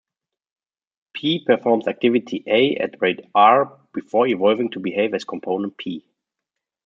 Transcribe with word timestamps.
"P" 1.13 1.45
performs 1.45 1.87
activity 1.87 2.43
"a" 2.47 2.75
at 2.77 2.99
rate 3.03 3.23
"r" 3.35 3.79
before 3.93 4.25
evolving 4.25 4.71
to 4.71 4.79
behave 4.79 5.13
as 5.13 5.25
component 5.25 5.77
"P". 5.77 6.03